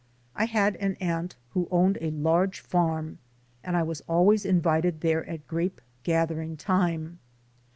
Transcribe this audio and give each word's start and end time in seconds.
I 0.35 0.45
had 0.45 0.77
an 0.77 0.95
aunt 0.95 1.35
who 1.51 1.67
owned 1.69 1.99
a 2.01 2.09
large 2.09 2.59
farm, 2.61 3.19
and 3.63 3.77
I 3.77 3.83
was 3.83 4.01
always 4.09 4.45
invited 4.47 5.01
there 5.01 5.23
at 5.29 5.45
grape 5.45 5.79
gathering 6.01 6.57
time. 6.57 7.19